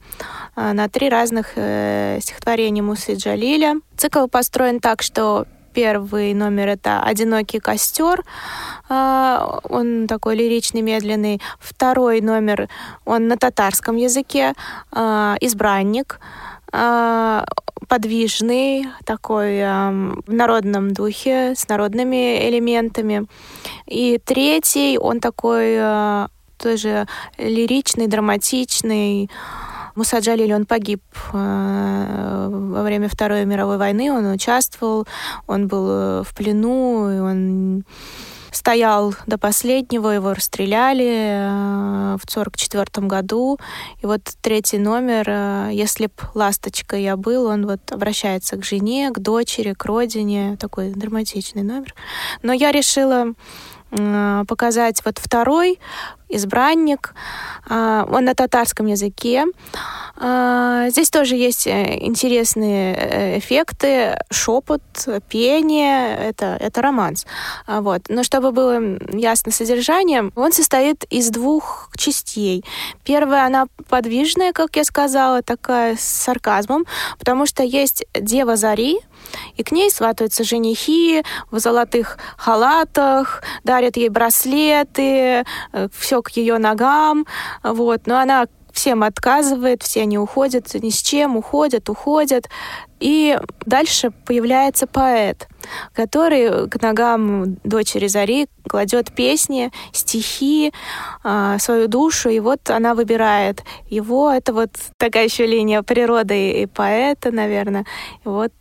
[0.57, 3.77] э, на три разных стихотворения Мусы Джалиля.
[3.97, 8.25] Цикл построен так, что Первый номер это «Одинокий костер».
[8.89, 11.41] Он такой лиричный, медленный.
[11.61, 12.69] Второй номер,
[13.05, 14.55] он на татарском языке.
[14.93, 16.19] «Избранник»
[17.91, 19.91] подвижный, такой э,
[20.27, 23.27] в народном духе, с народными элементами.
[23.87, 29.29] И третий, он такой э, тоже лиричный, драматичный.
[29.97, 35.09] Муса Джалиль, он погиб э, во время Второй мировой войны, он участвовал,
[35.49, 37.85] он был э, в плену, и он
[38.53, 43.59] стоял до последнего, его расстреляли э, в сорок четвертом году.
[44.03, 49.11] И вот третий номер э, «Если б ласточка я был», он вот обращается к жене,
[49.11, 50.57] к дочери, к родине.
[50.59, 51.95] Такой драматичный номер.
[52.43, 53.35] Но я решила
[54.47, 55.81] показать вот второй
[56.29, 57.15] избранник.
[57.69, 59.47] Он на татарском языке.
[60.23, 64.83] А, здесь тоже есть э, интересные э, эффекты, шепот,
[65.31, 67.25] пение, это, это романс.
[67.67, 68.03] А, вот.
[68.11, 72.67] Но чтобы было ясно содержание, он состоит из двух частей.
[73.03, 76.85] Первая, она подвижная, как я сказала, такая с сарказмом,
[77.19, 78.99] потому что есть Дева Зари,
[79.57, 86.59] и к ней сватаются женихи в золотых халатах, дарят ей браслеты, э, все к ее
[86.59, 87.27] ногам,
[87.63, 88.07] вот.
[88.07, 92.49] Но она всем отказывает, все они уходят ни с чем, уходят, уходят.
[92.99, 95.49] И дальше появляется поэт,
[95.95, 100.73] который к ногам дочери Зари кладет песни, стихи,
[101.25, 104.31] а, свою душу, и вот она выбирает его.
[104.31, 107.87] Это вот такая еще линия природы и поэта, наверное.
[108.25, 108.53] И вот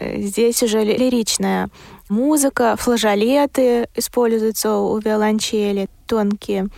[0.00, 1.68] здесь уже лиричная
[2.08, 6.68] музыка, флажолеты используются у виолончели, тонкие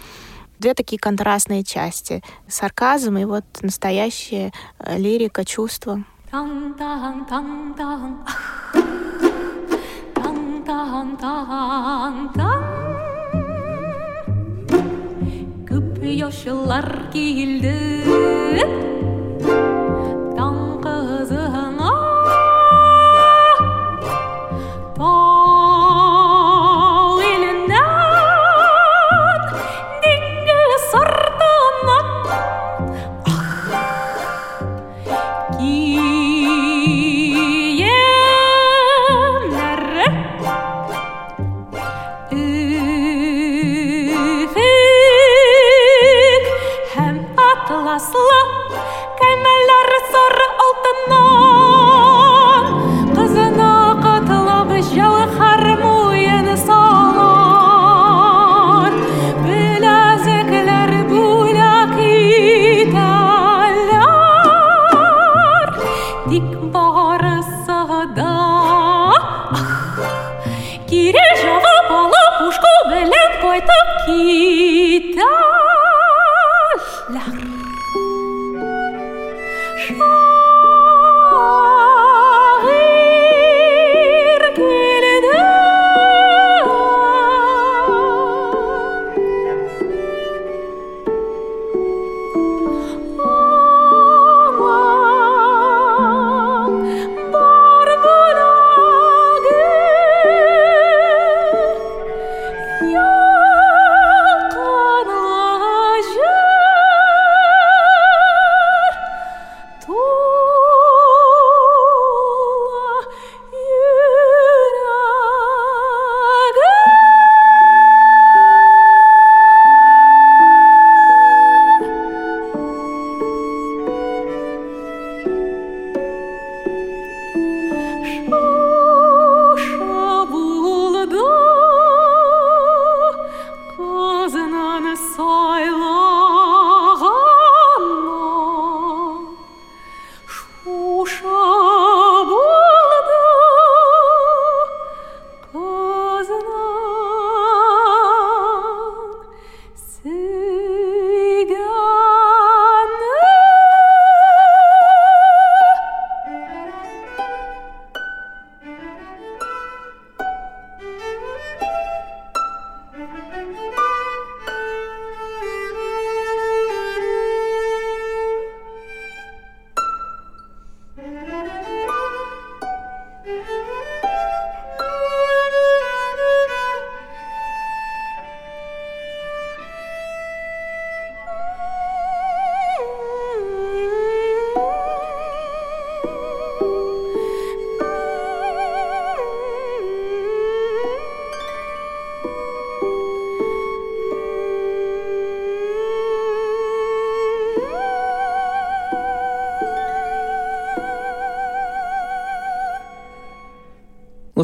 [0.59, 2.23] две такие контрастные части.
[2.49, 6.05] Сарказм и вот настоящая э, лирика, чувства.
[15.67, 18.96] Күп яшыллар килде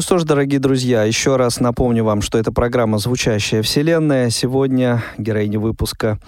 [0.03, 4.29] что ж, дорогие друзья, еще раз напомню вам, что это программа «Звучащая вселенная».
[4.31, 6.19] Сегодня героиня выпуска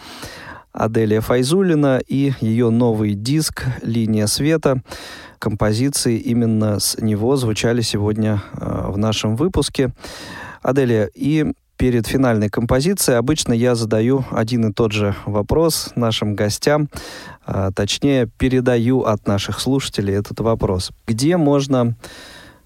[0.71, 4.81] Аделия Файзулина и ее новый диск «Линия света».
[5.39, 9.93] Композиции именно с него звучали сегодня э, в нашем выпуске.
[10.61, 11.45] Аделия, и
[11.75, 16.87] перед финальной композицией обычно я задаю один и тот же вопрос нашим гостям,
[17.45, 20.91] а, точнее передаю от наших слушателей этот вопрос.
[21.05, 21.97] Где можно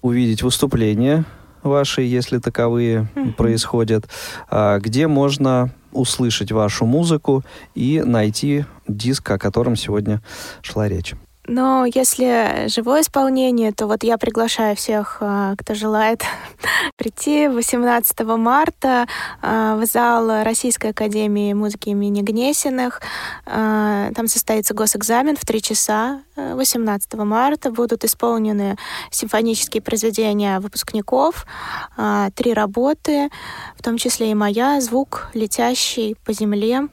[0.02, 1.24] увидеть выступления
[1.62, 3.32] ваши, если таковые mm-hmm.
[3.34, 4.08] происходят,
[4.48, 7.44] а, где можно услышать вашу музыку
[7.74, 10.22] и найти диск, о котором сегодня
[10.62, 11.14] шла речь.
[11.46, 16.22] Но если живое исполнение, то вот я приглашаю всех, а, кто желает
[16.96, 19.06] прийти 18 марта
[19.40, 23.00] а, в зал Российской академии музыки имени Гнесиных.
[23.46, 27.70] А, там состоится госэкзамен в 3 часа 18 марта.
[27.70, 28.76] Будут исполнены
[29.10, 31.46] симфонические произведения выпускников,
[32.34, 33.30] три работы,
[33.76, 36.88] в том числе и моя «Звук, летящий по земле».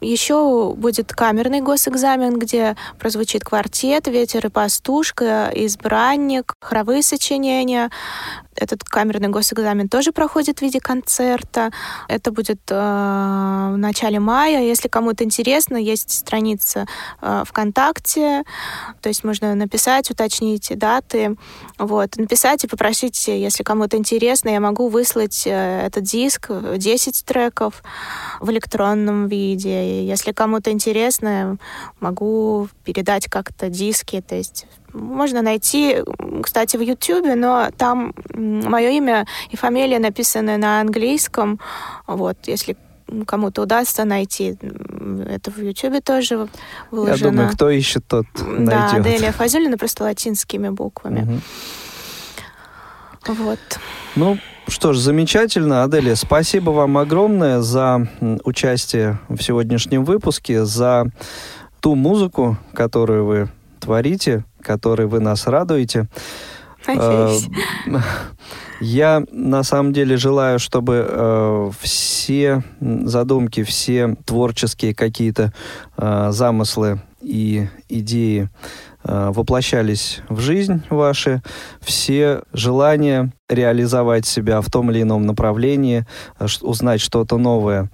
[0.00, 7.90] Еще будет камерный госэкзамен, где прозвучит квартет, ветер и пастушка, избранник, хоровые сочинения.
[8.56, 11.70] Этот камерный госэкзамен тоже проходит в виде концерта.
[12.08, 14.62] Это будет э, в начале мая.
[14.62, 16.86] Если кому-то интересно, есть страница
[17.20, 18.44] э, ВКонтакте,
[19.00, 21.36] то есть можно написать, уточнить даты,
[21.78, 27.82] вот, написать и попросить, если кому-то интересно, я могу выслать э, этот диск, 10 треков
[28.40, 30.06] в электронном виде.
[30.06, 31.58] Если кому-то интересно,
[32.00, 35.98] могу передать как-то диски, то есть можно найти,
[36.42, 41.60] кстати, в Ютьюбе, но там мое имя и фамилия написаны на английском.
[42.06, 42.76] Вот, если
[43.26, 44.56] кому-то удастся найти.
[45.28, 46.48] Это в Ютьюбе тоже
[46.90, 47.16] выложено.
[47.16, 48.66] Я думаю, кто ищет, тот найдет.
[48.66, 51.20] Да, Аделия Фазюлина просто латинскими буквами.
[51.20, 51.40] Угу.
[53.34, 53.58] Вот.
[54.16, 54.38] Ну,
[54.68, 56.14] что ж, замечательно, Аделия.
[56.14, 58.08] Спасибо вам огромное за
[58.44, 61.06] участие в сегодняшнем выпуске, за
[61.80, 63.48] ту музыку, которую вы
[63.80, 66.08] творите, которой вы нас радуете.
[66.86, 67.48] Надеюсь.
[68.80, 75.52] Я на самом деле желаю, чтобы э, все задумки, все творческие какие-то
[75.96, 78.50] э, замыслы и идеи
[79.06, 81.42] Э, воплощались в жизнь ваши,
[81.80, 86.06] все желания реализовать себя в том или ином направлении,
[86.38, 87.90] э, узнать что-то новое,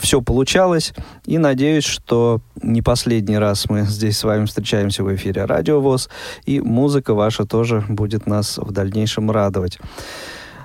[0.00, 0.92] все получалось.
[1.24, 6.10] И надеюсь, что не последний раз мы здесь с вами встречаемся в эфире Радио ВОЗ,
[6.44, 9.71] и музыка ваша тоже будет нас в дальнейшем радовать.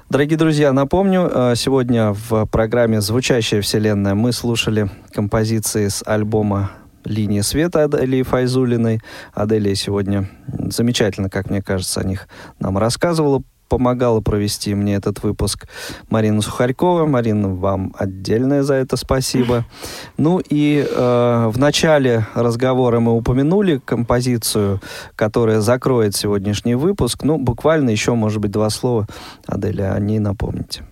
[0.09, 6.71] Дорогие друзья, напомню, э, сегодня в программе «Звучащая вселенная» мы слушали композиции с альбома
[7.03, 9.01] линия света Аделии Файзулиной.
[9.33, 12.27] Аделия сегодня замечательно, как мне кажется, о них
[12.59, 15.67] нам рассказывала помогала провести мне этот выпуск
[16.09, 17.05] Марина Сухарькова.
[17.05, 19.65] Марина, вам отдельное за это спасибо.
[20.17, 24.81] Ну и э, в начале разговора мы упомянули композицию,
[25.15, 27.23] которая закроет сегодняшний выпуск.
[27.23, 29.07] Ну, буквально еще, может быть, два слова,
[29.45, 30.83] Аделия, о ней напомните.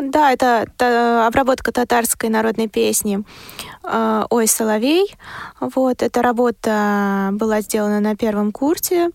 [0.00, 3.22] Да, это, это обработка татарской народной песни
[3.84, 5.14] э, «Ой, соловей».
[5.60, 9.10] Вот, эта работа была сделана на первом курсе.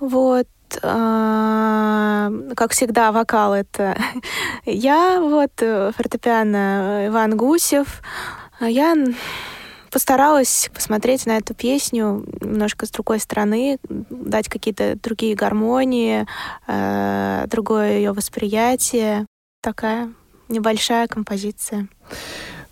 [0.00, 0.46] Вот,
[0.82, 3.96] э, как всегда, вокал это
[4.64, 8.02] я, вот, фортепиано Иван Гусев.
[8.60, 8.94] Я
[9.90, 16.26] постаралась посмотреть на эту песню немножко с другой стороны, дать какие-то другие гармонии,
[16.66, 19.26] э, другое ее восприятие
[19.62, 20.12] такая
[20.48, 21.88] небольшая композиция.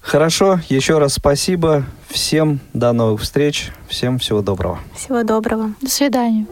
[0.00, 1.84] Хорошо, еще раз спасибо.
[2.08, 3.70] Всем до новых встреч.
[3.88, 4.80] Всем всего доброго.
[4.94, 5.74] Всего доброго.
[5.80, 6.46] До свидания.